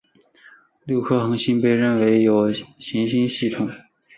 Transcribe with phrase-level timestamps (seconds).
[0.83, 3.69] 六颗恒星被认为有行星系统。